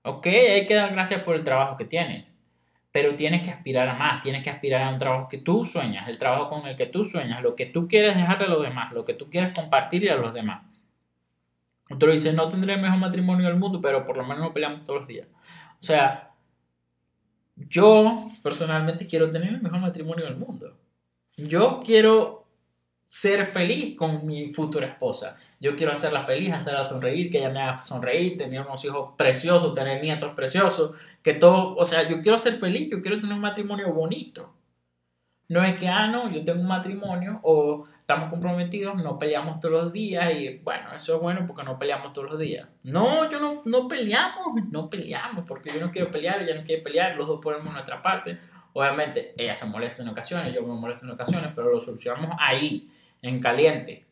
[0.04, 2.40] Ok, hay que dar gracias por el trabajo que tienes.
[2.92, 6.08] Pero tienes que aspirar a más, tienes que aspirar a un trabajo que tú sueñas,
[6.08, 8.92] el trabajo con el que tú sueñas, lo que tú quieres dejarle a los demás,
[8.94, 10.64] lo que tú quieres compartirle a los demás.
[11.92, 14.84] Otro dice, no tendré el mejor matrimonio del mundo, pero por lo menos no peleamos
[14.84, 15.28] todos los días.
[15.80, 16.32] O sea,
[17.56, 20.78] yo personalmente quiero tener el mejor matrimonio del mundo.
[21.36, 22.39] Yo quiero
[23.10, 25.36] ser feliz con mi futura esposa.
[25.60, 29.74] Yo quiero hacerla feliz, hacerla sonreír, que ella me haga sonreír, tener unos hijos preciosos,
[29.74, 30.92] tener nietos preciosos,
[31.24, 34.54] que todo, o sea, yo quiero ser feliz, yo quiero tener un matrimonio bonito.
[35.48, 39.86] No es que, ah, no, yo tengo un matrimonio o estamos comprometidos, no peleamos todos
[39.86, 42.70] los días y bueno, eso es bueno porque no peleamos todos los días.
[42.84, 46.84] No, yo no, no peleamos, no peleamos porque yo no quiero pelear, ella no quiere
[46.84, 48.38] pelear, los dos ponemos nuestra parte.
[48.74, 52.92] Obviamente, ella se molesta en ocasiones, yo me molesto en ocasiones, pero lo solucionamos ahí,
[53.22, 54.06] en caliente.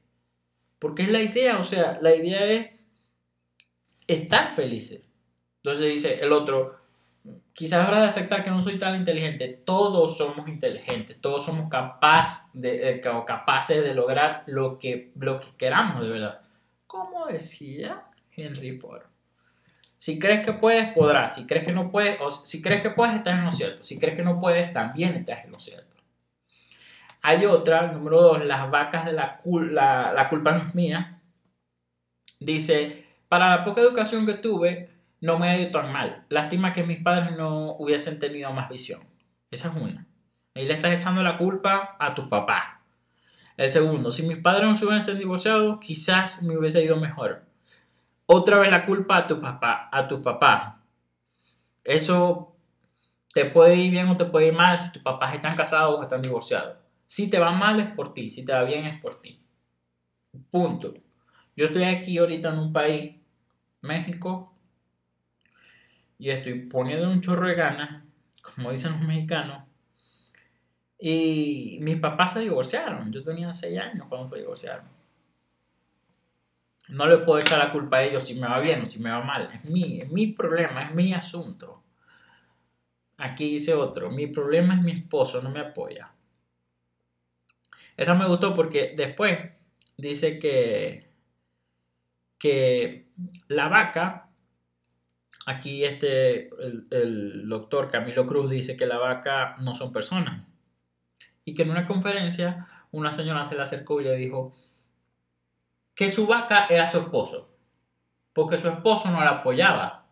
[0.80, 2.70] Porque es la idea, o sea, la idea es
[4.08, 5.08] estar felices.
[5.58, 6.80] Entonces dice el otro,
[7.54, 9.54] quizás hora de aceptar que no soy tan inteligente.
[9.66, 16.02] Todos somos inteligentes, todos somos capaz de, capaces de lograr lo que, lo que queramos
[16.02, 16.42] de verdad.
[16.86, 19.04] Como decía Henry Ford.
[19.98, 21.36] Si crees que puedes, podrás.
[21.36, 23.82] Si crees que no puedes, o si crees que puedes, estás en lo cierto.
[23.82, 25.97] Si crees que no puedes, también estás en lo cierto.
[27.22, 29.40] Hay otra, número dos, las vacas de la,
[29.72, 31.22] la, la culpa no es mía.
[32.40, 36.26] Dice, para la poca educación que tuve, no me ha ido tan mal.
[36.30, 39.02] Lástima que mis padres no hubiesen tenido más visión.
[39.50, 40.08] Esa es una.
[40.56, 42.64] Ahí le estás echando la culpa a tus papás.
[43.58, 47.44] El segundo, si mis padres no se hubiesen divorciado, quizás me hubiese ido mejor.
[48.28, 50.76] Otra vez la culpa a tu papá, a tus papás.
[51.84, 52.56] Eso
[53.34, 56.04] te puede ir bien o te puede ir mal si tus papás están casados o
[56.04, 56.78] están divorciados.
[57.08, 59.42] Si te va mal es por ti, si te va bien es por ti.
[60.52, 60.94] Punto.
[61.56, 63.16] Yo estoy aquí ahorita en un país,
[63.82, 64.54] México,
[66.20, 68.04] y estoy poniendo un chorro de ganas,
[68.42, 69.64] como dicen los mexicanos.
[71.00, 73.12] Y mis papás se divorciaron.
[73.12, 74.86] Yo tenía 6 años cuando se divorciaron.
[76.90, 79.12] No le puedo echar la culpa a ellos si me va bien o si me
[79.12, 79.50] va mal.
[79.54, 81.84] Es mi, es mi problema, es mi asunto.
[83.18, 86.12] Aquí dice otro, mi problema es mi esposo, no me apoya.
[87.98, 89.38] Esa me gustó porque después
[89.98, 91.12] dice que,
[92.38, 93.10] que
[93.48, 94.28] la vaca
[95.48, 96.50] Aquí este,
[96.92, 100.46] el, doctor Camilo Cruz dice que la vaca no son personas.
[101.46, 104.54] Y que en una conferencia una señora se le acercó y le dijo,
[105.96, 107.50] que su vaca era su esposo,
[108.34, 110.06] porque su esposo no la apoyaba.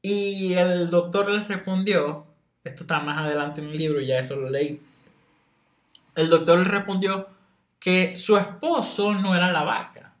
[0.00, 2.26] Y el doctor les respondió,
[2.62, 4.80] esto está más adelante en el libro, ya eso lo leí.
[6.20, 7.30] El doctor le respondió
[7.78, 10.14] que su esposo no era la vaca.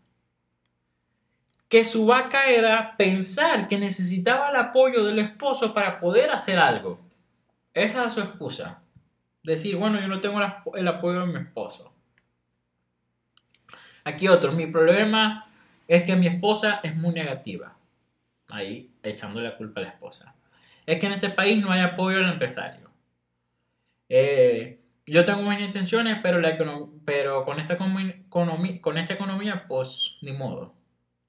[1.68, 7.06] Que su vaca era pensar que necesitaba el apoyo del esposo para poder hacer algo.
[7.74, 8.80] Esa era su excusa.
[9.42, 10.40] Decir, bueno, yo no tengo
[10.74, 11.94] el apoyo de mi esposo.
[14.02, 15.52] Aquí otro, mi problema
[15.86, 17.76] es que mi esposa es muy negativa.
[18.48, 20.34] Ahí echándole la culpa a la esposa.
[20.86, 22.90] Es que en este país no hay apoyo al empresario.
[24.08, 26.56] Eh, yo tengo buenas intenciones, pero, la
[27.04, 30.74] pero con, esta con esta economía, pues ni modo.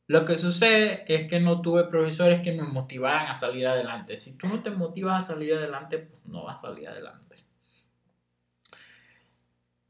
[0.08, 4.18] Lo que sucede es que no tuve profesores que me motivaran a salir adelante.
[4.18, 7.38] Si tú no te motivas a salir adelante, pues no vas a salir adelante.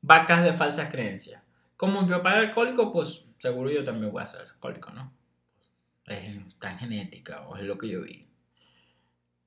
[0.01, 1.41] Vacas de falsas creencias.
[1.75, 5.11] Como mi papá era alcohólico, pues seguro yo también voy a ser alcohólico, ¿no?
[6.05, 8.27] Es tan genética, o es lo que yo vi.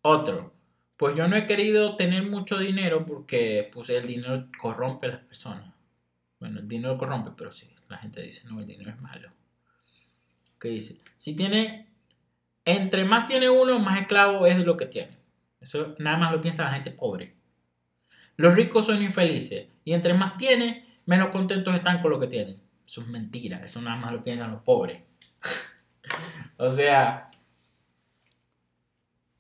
[0.03, 0.53] Otro,
[0.97, 5.19] pues yo no he querido tener mucho dinero porque pues el dinero corrompe a las
[5.21, 5.75] personas.
[6.39, 9.31] Bueno, el dinero corrompe, pero sí, la gente dice, no, el dinero es malo.
[10.59, 11.01] ¿Qué dice?
[11.17, 11.89] Si tiene,
[12.65, 15.19] entre más tiene uno, más esclavo es de lo que tiene.
[15.61, 17.35] Eso nada más lo piensa la gente pobre.
[18.37, 22.61] Los ricos son infelices y entre más tiene, menos contentos están con lo que tienen.
[22.87, 25.03] Eso es mentira, eso nada más lo piensan los pobres.
[26.59, 27.31] o sea,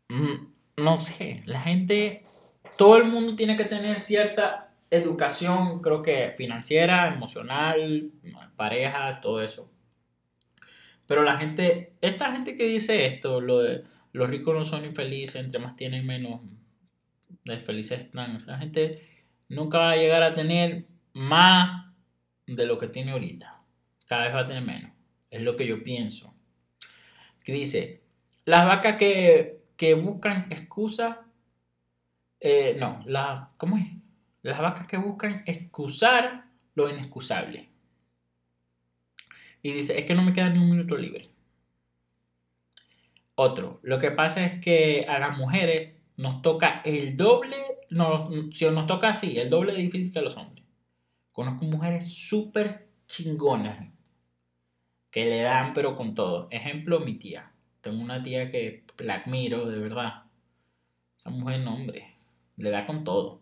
[0.08, 0.43] mm,
[0.84, 2.22] no sé, la gente,
[2.76, 8.10] todo el mundo tiene que tener cierta educación, creo que financiera, emocional,
[8.56, 9.70] pareja, todo eso.
[11.06, 15.42] Pero la gente, esta gente que dice esto, lo de los ricos no son infelices,
[15.42, 16.40] entre más tienen menos
[17.64, 18.36] felices están.
[18.36, 19.02] esa gente
[19.48, 21.92] nunca va a llegar a tener más
[22.46, 23.60] de lo que tiene ahorita.
[24.06, 24.92] Cada vez va a tener menos.
[25.30, 26.34] Es lo que yo pienso.
[27.42, 28.02] Que dice,
[28.44, 29.58] las vacas que,
[29.94, 31.26] buscan excusa,
[32.40, 33.86] eh, no, la, ¿cómo es?
[34.42, 37.68] Las vacas que buscan excusar lo inexcusable.
[39.62, 41.28] Y dice, es que no me queda ni un minuto libre.
[43.34, 47.56] Otro, lo que pasa es que a las mujeres nos toca el doble,
[47.90, 50.64] no, si nos toca así, el doble de difícil que a los hombres.
[51.32, 53.88] Conozco mujeres súper chingonas
[55.10, 56.48] que le dan pero con todo.
[56.50, 57.52] Ejemplo, mi tía.
[57.80, 60.24] Tengo una tía que la admiro de verdad.
[61.18, 62.16] Esa mujer, no, hombre,
[62.56, 63.40] le da con todo.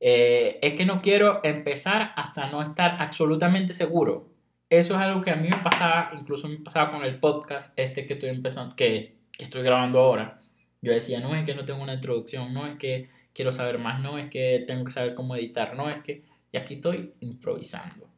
[0.00, 4.30] Eh, es que no quiero empezar hasta no estar absolutamente seguro
[4.70, 8.06] eso es algo que a mí me pasaba, incluso me pasaba con el podcast este
[8.06, 10.40] que estoy empezando, que, estoy grabando ahora.
[10.80, 14.00] Yo decía, no es que no tengo una introducción, no es que quiero saber más,
[14.00, 16.24] no es que tengo que saber cómo editar, no es que...
[16.52, 18.08] Y aquí estoy improvisando.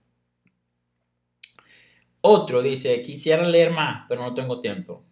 [2.21, 5.05] Otro dice, quisiera leer más, pero no tengo tiempo.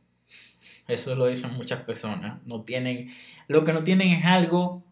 [0.90, 2.38] Eso lo dicen muchas personas.
[2.46, 3.08] No tienen,
[3.48, 4.82] lo que no tienen es algo,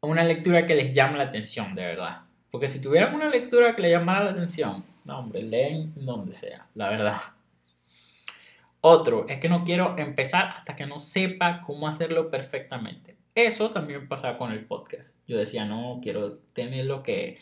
[0.00, 2.22] una lectura que les llame la atención, de verdad.
[2.50, 6.68] Porque si tuvieran una lectura que les llamara la atención, no, hombre, leen donde sea,
[6.74, 7.18] la verdad.
[8.80, 13.16] Otro, es que no quiero empezar hasta que no sepa cómo hacerlo perfectamente.
[13.34, 15.18] Eso también pasaba con el podcast.
[15.26, 17.38] Yo decía, no, quiero tenerlo que,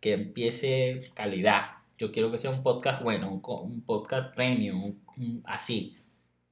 [0.00, 1.76] que empiece calidad.
[1.98, 4.96] Yo quiero que sea un podcast bueno, un, podcast premium,
[5.44, 5.96] así.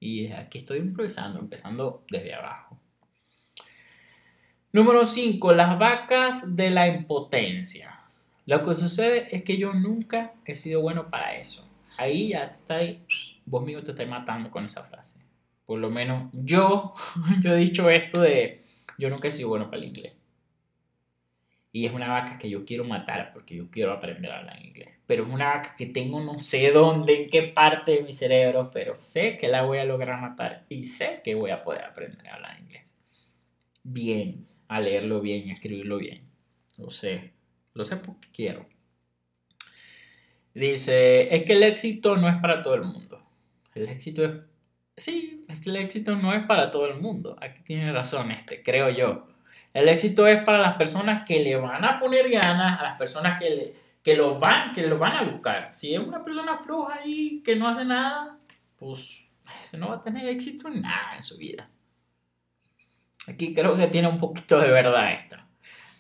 [0.04, 2.78] Y aquí estoy improvisando, empezando desde abajo.
[4.70, 5.52] Número 5.
[5.54, 8.02] Las vacas de la impotencia.
[8.44, 11.66] Lo que sucede es que yo nunca he sido bueno para eso.
[11.96, 13.02] Ahí ya está ahí,
[13.46, 15.20] vos mismo te estás matando con esa frase.
[15.64, 16.92] Por lo menos yo,
[17.42, 18.62] yo he dicho esto de,
[18.98, 20.12] yo nunca he sido bueno para el inglés.
[21.74, 24.90] Y es una vaca que yo quiero matar porque yo quiero aprender a hablar inglés.
[25.06, 28.70] Pero es una vaca que tengo no sé dónde, en qué parte de mi cerebro,
[28.72, 32.28] pero sé que la voy a lograr matar y sé que voy a poder aprender
[32.28, 32.96] a hablar inglés.
[33.82, 36.22] Bien, a leerlo bien, a escribirlo bien.
[36.78, 37.32] Lo sé.
[37.72, 38.68] Lo sé porque quiero.
[40.54, 43.20] Dice, es que el éxito no es para todo el mundo.
[43.74, 44.30] El éxito es...
[44.96, 47.36] Sí, es que el éxito no es para todo el mundo.
[47.40, 49.34] Aquí tiene razón este, creo yo.
[49.75, 53.39] El éxito es para las personas que le van a poner ganas, a las personas
[53.39, 55.75] que, le, que, lo, van, que van a buscar.
[55.75, 58.39] Si es una persona floja ahí que no hace nada,
[58.77, 59.25] pues
[59.61, 61.68] ese no va a tener éxito en nada en su vida.
[63.27, 65.49] Aquí creo que tiene un poquito de verdad esta.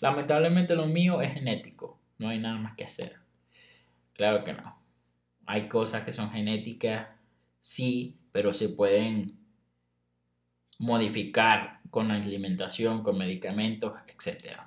[0.00, 3.16] Lamentablemente lo mío es genético, no hay nada más que hacer.
[4.12, 4.80] Claro que no.
[5.46, 7.08] Hay cosas que son genéticas,
[7.58, 9.36] sí, pero se pueden
[10.78, 14.58] modificar con alimentación, con medicamentos, etc.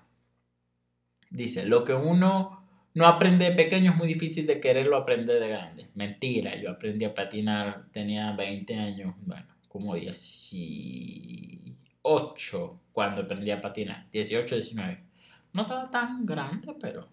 [1.30, 2.64] Dice, lo que uno
[2.94, 5.90] no aprende de pequeño, es muy difícil de quererlo aprender de grande.
[5.96, 14.10] Mentira, yo aprendí a patinar, tenía 20 años, bueno, como 18 cuando aprendí a patinar,
[14.10, 15.04] 18, 19.
[15.52, 17.10] No estaba tan grande, pero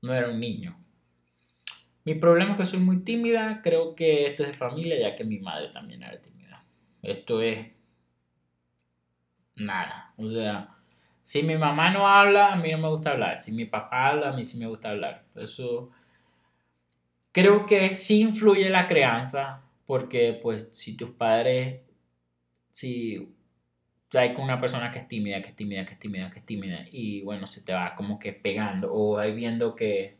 [0.00, 0.80] no era un niño.
[2.06, 5.24] Mi problema es que soy muy tímida, creo que esto es de familia, ya que
[5.24, 6.64] mi madre también era tímida.
[7.02, 7.73] Esto es
[9.56, 10.74] nada, o sea,
[11.22, 13.38] si mi mamá no habla, a mí no me gusta hablar.
[13.38, 15.24] Si mi papá habla, a mí sí me gusta hablar.
[15.34, 15.90] Eso
[17.32, 21.80] creo que sí influye la crianza, porque pues si tus padres,
[22.70, 23.34] si
[24.12, 26.46] hay con una persona que es tímida, que es tímida, que es tímida, que es
[26.46, 30.18] tímida, y bueno, se te va como que pegando, o ahí viendo que,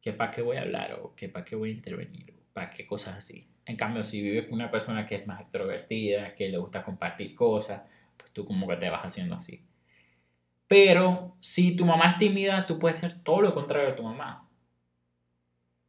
[0.00, 2.86] que para qué voy a hablar, o que para qué voy a intervenir, para qué
[2.86, 3.51] cosas así.
[3.64, 7.34] En cambio, si vives con una persona que es más extrovertida, que le gusta compartir
[7.34, 7.82] cosas,
[8.32, 9.64] tú como que te vas haciendo así.
[10.66, 14.48] Pero si tu mamá es tímida, tú puedes ser todo lo contrario de tu mamá.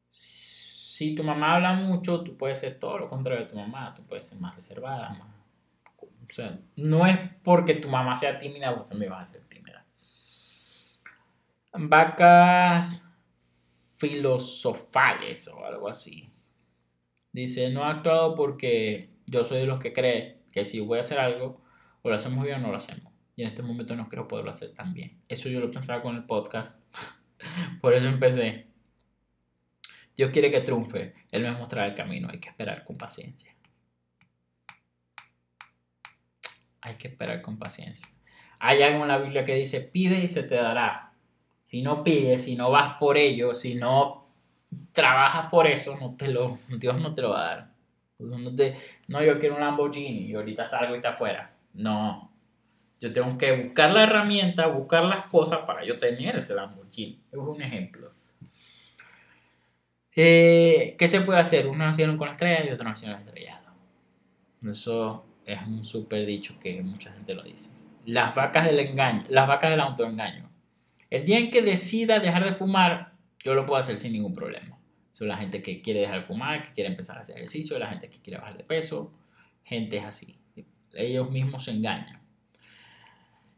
[0.09, 3.93] Si tu mamá habla mucho, tú puedes ser todo lo contrario de tu mamá.
[3.95, 5.29] Tú puedes ser más reservada, más...
[6.01, 9.85] O sea, no es porque tu mamá sea tímida, vos también vas a ser tímida.
[11.73, 13.09] Vacas
[13.97, 16.32] filosofales o algo así.
[17.33, 20.99] Dice, no ha actuado porque yo soy de los que cree que si voy a
[21.01, 21.61] hacer algo,
[22.03, 23.11] o lo hacemos bien o no lo hacemos.
[23.35, 25.19] Y en este momento no creo poderlo hacer tan bien.
[25.27, 26.95] Eso yo lo pensaba con el podcast.
[27.81, 28.67] Por eso empecé.
[30.15, 31.15] Dios quiere que triunfe.
[31.31, 32.29] Él me mostrará el camino.
[32.29, 33.55] Hay que esperar con paciencia.
[36.81, 38.07] Hay que esperar con paciencia.
[38.59, 41.13] Hay algo en la Biblia que dice, pide y se te dará.
[41.63, 44.22] Si no pides, si no vas por ello, si no
[44.93, 47.73] trabajas por eso, no te lo, Dios no te lo va a dar.
[49.07, 51.53] No, yo quiero un Lamborghini y ahorita salgo y está afuera.
[51.73, 52.31] No.
[52.99, 57.21] Yo tengo que buscar la herramienta, buscar las cosas para yo tener ese Lamborghini.
[57.31, 58.09] Es un ejemplo.
[60.15, 61.67] Eh, ¿Qué se puede hacer?
[61.67, 63.73] Uno nacieron con la estrella y otro nacieron estrellado.
[64.65, 67.75] Eso es un súper dicho que mucha gente lo dice.
[68.05, 70.49] Las vacas del engaño, las vacas del autoengaño.
[71.09, 73.13] El día en que decida dejar de fumar,
[73.43, 74.77] yo lo puedo hacer sin ningún problema.
[75.13, 77.87] Son la gente que quiere dejar de fumar, que quiere empezar a hacer ejercicio, la
[77.87, 79.13] gente que quiere bajar de peso,
[79.63, 80.43] gente es así
[80.93, 82.21] ellos mismos se engañan.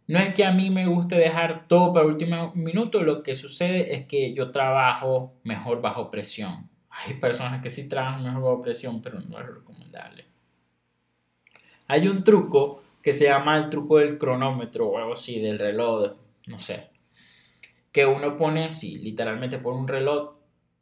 [0.07, 3.33] No es que a mí me guste dejar todo para el último minuto, lo que
[3.33, 6.69] sucede es que yo trabajo mejor bajo presión.
[6.89, 10.25] Hay personas que sí trabajan mejor bajo presión, pero no es recomendable.
[11.87, 16.13] Hay un truco que se llama el truco del cronómetro o algo así, del reloj,
[16.47, 16.89] no sé.
[17.91, 20.34] Que uno pone, sí, literalmente pone un reloj,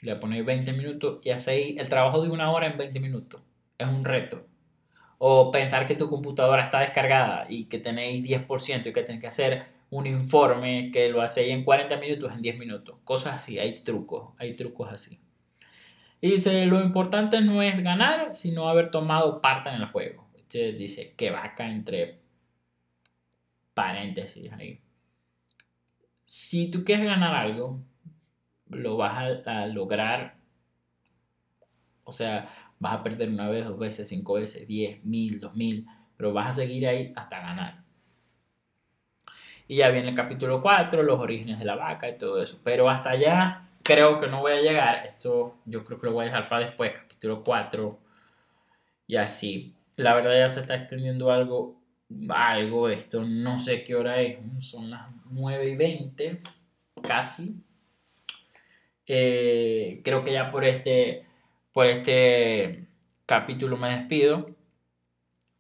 [0.03, 3.41] le pone 20 minutos y ahí el trabajo de una hora en 20 minutos.
[3.77, 4.45] Es un reto
[5.25, 9.27] o pensar que tu computadora está descargada y que tenéis 10% y que tenéis que
[9.27, 12.97] hacer un informe que lo hacéis en 40 minutos, en 10 minutos.
[13.05, 15.21] Cosas así, hay trucos, hay trucos así.
[16.19, 20.27] Y dice, lo importante no es ganar, sino haber tomado parte en el juego.
[20.35, 22.19] Este dice que vaca entre
[23.73, 24.81] paréntesis ahí.
[26.25, 27.81] Si tú quieres ganar algo,
[28.69, 30.35] lo vas a lograr.
[32.05, 32.49] O sea,
[32.83, 35.87] Vas a perder una vez, dos veces, cinco veces, diez, mil, dos mil,
[36.17, 37.81] pero vas a seguir ahí hasta ganar.
[39.69, 42.59] Y ya viene el capítulo 4, los orígenes de la vaca y todo eso.
[42.61, 45.05] Pero hasta allá creo que no voy a llegar.
[45.05, 47.97] Esto yo creo que lo voy a dejar para después, capítulo 4.
[49.07, 49.73] Y así.
[49.95, 51.79] La verdad ya se está extendiendo algo.
[52.27, 53.23] Algo esto.
[53.23, 54.39] No sé qué hora es.
[54.59, 56.41] Son las 9 y 20.
[57.01, 57.63] Casi.
[59.15, 61.27] Eh, creo que ya por este
[61.71, 62.87] por este
[63.27, 64.49] capítulo me despido.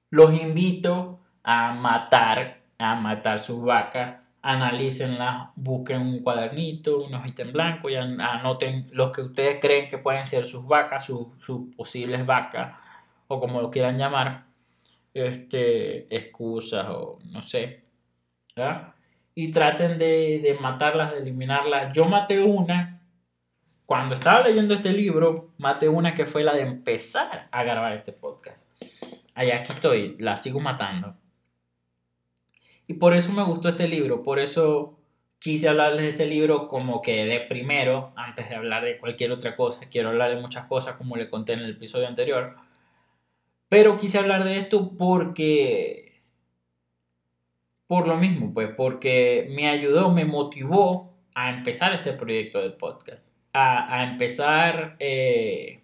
[0.09, 4.21] Los invito a matar, a matar sus vacas.
[4.41, 9.99] Analícenlas, busquen un cuadernito, una hojita en blanco y anoten los que ustedes creen que
[9.99, 11.27] pueden ser sus vacas, sus,
[11.77, 12.77] posibles vacas,
[13.27, 14.45] o como lo quieran llamar,
[15.13, 17.83] este, excusas o no sé.
[19.35, 21.93] Y traten de, de matarlas, de eliminarlas.
[21.93, 23.02] Yo maté una
[23.93, 28.11] cuando estaba leyendo este libro, maté una que fue la de empezar a grabar este
[28.11, 28.71] podcast.
[29.35, 31.15] Ahí aquí estoy, la sigo matando.
[32.87, 34.97] Y por eso me gustó este libro, por eso
[35.37, 39.55] quise hablarles de este libro como que de primero, antes de hablar de cualquier otra
[39.55, 39.87] cosa.
[39.87, 42.55] Quiero hablar de muchas cosas como le conté en el episodio anterior.
[43.69, 46.19] Pero quise hablar de esto porque...
[47.85, 53.42] Por lo mismo, pues, porque me ayudó, me motivó a empezar este proyecto del podcast
[53.53, 55.83] a, empezar eh,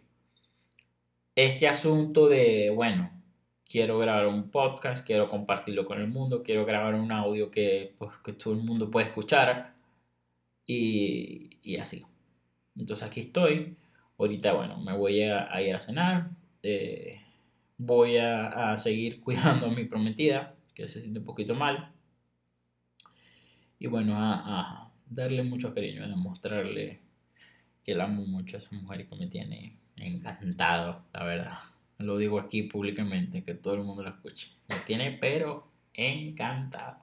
[1.36, 3.12] este asunto de, bueno,
[3.66, 8.18] quiero grabar un podcast, quiero compartirlo con el mundo, quiero grabar un audio que, pues,
[8.24, 9.76] que todo el mundo puede escuchar.
[10.66, 12.06] y, y así.
[12.78, 13.78] Entonces aquí estoy.
[14.18, 16.32] Ahorita, bueno, me voy a, ir a cenar.
[16.64, 17.22] Eh,
[17.78, 21.92] voy a, a, seguir cuidando a mi prometida, que se siente un poquito mal.
[23.80, 24.34] Y bueno, a,
[24.86, 27.00] a darle mucho cariño, a demostrarle
[27.90, 31.58] que la amo mucho a esa mujer y que me tiene encantado, la verdad.
[31.98, 34.52] Lo digo aquí públicamente, que todo el mundo lo escuche.
[34.68, 36.98] Me tiene pero encantado.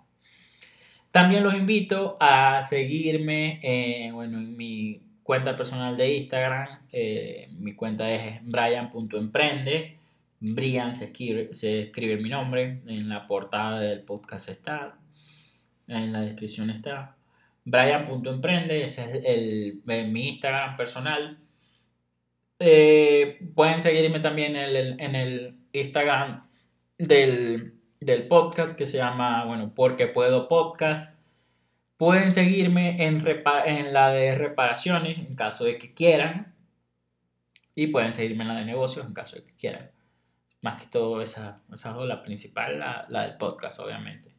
[1.10, 6.68] También los invito a seguirme eh, bueno, en mi cuenta personal de Instagram.
[6.92, 9.98] Eh, mi cuenta es brian.emprende.
[10.38, 12.80] Brian se escribe, se escribe mi nombre.
[12.86, 14.98] En la portada del podcast está.
[15.88, 17.15] En la descripción está.
[17.66, 18.84] Brian.emprende.
[18.84, 21.38] Ese es el, mi Instagram personal.
[22.60, 26.48] Eh, pueden seguirme también en el, en el Instagram
[26.96, 31.20] del, del, podcast que se llama, bueno, Porque Puedo Podcast.
[31.96, 33.26] Pueden seguirme en,
[33.66, 36.54] en la de reparaciones en caso de que quieran.
[37.74, 39.90] Y pueden seguirme en la de negocios en caso de que quieran.
[40.62, 44.34] Más que todo esa, esa es la principal, la, la del podcast, obviamente.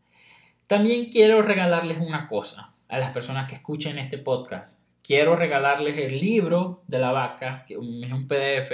[0.65, 4.85] También quiero regalarles una cosa a las personas que escuchen este podcast.
[5.01, 8.71] Quiero regalarles el libro de la vaca, que es un PDF.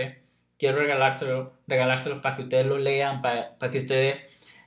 [0.58, 4.18] Quiero regalárselo, regalárselo para que ustedes lo lean, para, para que ustedes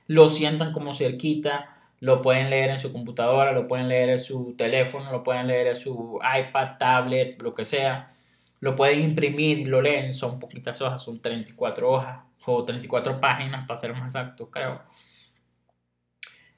[0.07, 4.53] lo sientan como cerquita lo pueden leer en su computadora, lo pueden leer en su
[4.55, 8.11] teléfono, lo pueden leer en su iPad, tablet, lo que sea.
[8.59, 10.13] Lo pueden imprimir lo leen.
[10.13, 14.81] Son poquitas hojas, son 34 hojas o 34 páginas para ser más exacto, creo.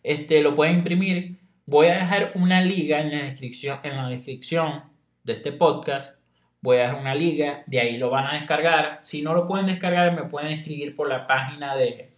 [0.03, 1.38] Este, lo pueden imprimir.
[1.69, 4.85] Voy a dejar una liga en la descripción, en la descripción
[5.23, 6.23] de este podcast.
[6.61, 8.97] Voy a dejar una liga, de ahí lo van a descargar.
[9.03, 12.11] Si no lo pueden descargar, me pueden escribir por la página de,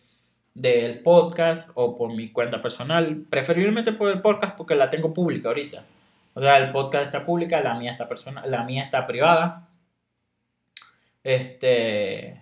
[0.54, 3.26] del podcast o por mi cuenta personal.
[3.30, 5.84] Preferiblemente por el podcast porque la tengo pública ahorita.
[6.34, 8.08] O sea, el podcast está pública, la mía está
[8.46, 9.68] la mía está privada.
[11.26, 12.42] Este.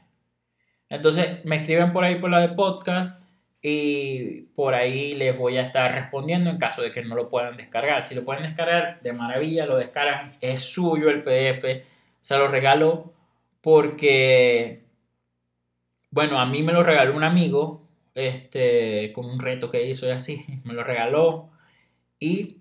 [0.90, 3.19] Entonces me escriben por ahí por la de podcast
[3.62, 7.58] y por ahí les voy a estar respondiendo en caso de que no lo puedan
[7.58, 8.02] descargar.
[8.02, 10.34] Si lo pueden descargar, de maravilla, lo descargan.
[10.42, 11.84] Es suyo el PDF.
[12.20, 13.14] Se lo regalo
[13.62, 14.84] porque,
[16.12, 20.12] bueno, a mí me lo regaló un amigo este, con un reto que hizo y
[20.12, 21.50] así, me lo regaló
[22.20, 22.58] y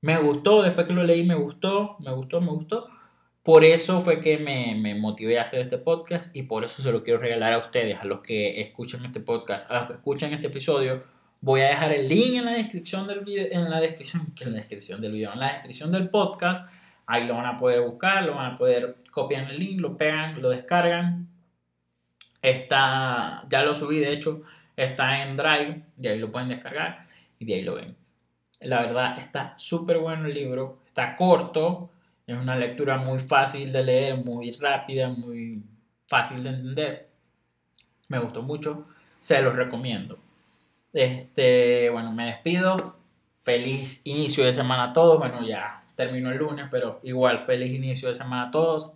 [0.00, 2.88] me gustó, después que lo leí me gustó, me gustó, me gustó.
[3.48, 6.92] Por eso fue que me, me, motivé a hacer este podcast y por eso se
[6.92, 10.34] lo quiero regalar a ustedes, a los que escuchen este podcast, a los que escuchen
[10.34, 11.02] este episodio.
[11.40, 14.58] Voy a dejar el link en la descripción del video, en la descripción, en la
[14.58, 16.70] descripción del video, en la descripción del podcast.
[17.06, 20.42] Ahí lo van a poder buscar, lo van a poder copiar el link, lo pegan,
[20.42, 21.30] lo descargan
[22.42, 24.42] Está, ya lo subí, de hecho,
[24.76, 27.06] está en Drive, de ahí lo pueden descargar
[27.38, 27.96] y de ahí lo ven.
[28.60, 31.88] La verdad, está súper bueno el libro, está corto,
[32.28, 35.64] es una lectura muy fácil de leer, muy rápida, muy
[36.06, 37.08] fácil de entender.
[38.08, 38.86] Me gustó mucho,
[39.18, 40.18] se los recomiendo.
[40.92, 42.76] Este, bueno, me despido.
[43.40, 45.18] Feliz inicio de semana a todos.
[45.18, 48.92] Bueno, ya terminó el lunes, pero igual, feliz inicio de semana a todos.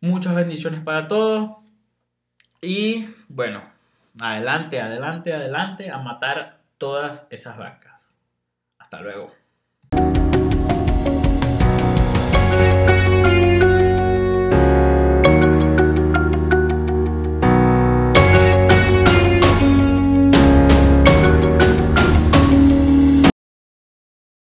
[0.00, 1.58] Muchas bendiciones para todos.
[2.62, 3.60] Y bueno,
[4.18, 8.14] adelante, adelante, adelante a matar todas esas vacas.
[8.78, 9.45] Hasta luego.